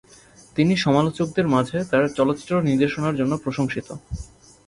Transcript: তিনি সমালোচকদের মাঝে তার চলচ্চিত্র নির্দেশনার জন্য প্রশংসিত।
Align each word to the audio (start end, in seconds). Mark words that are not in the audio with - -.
তিনি 0.55 0.73
সমালোচকদের 0.77 1.47
মাঝে 1.47 1.77
তার 1.91 2.03
চলচ্চিত্র 2.09 2.53
নির্দেশনার 2.61 3.15
জন্য 3.15 3.33
প্রশংসিত। 3.37 3.87